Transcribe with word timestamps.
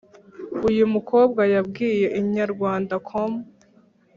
uyu 0.69 0.85
mukobwa 0.93 1.41
yabwiye 1.53 2.07
inyarwandacom 2.19 3.31